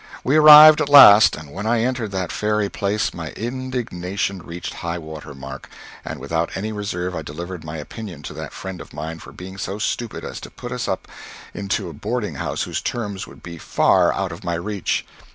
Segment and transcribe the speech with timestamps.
[0.23, 4.97] We arrived at last, and when I entered that fairy place my indignation reached high
[4.97, 5.69] water mark,
[6.03, 9.59] and without any reserve I delivered my opinion to that friend of mine for being
[9.59, 10.89] so stupid as to put us
[11.53, 15.05] into a boarding house whose terms would be far out of my reach.